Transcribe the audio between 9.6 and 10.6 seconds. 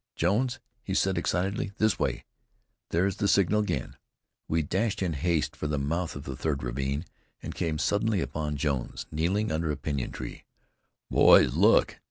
a pinyon tree.